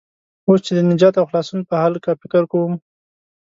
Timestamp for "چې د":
0.65-0.79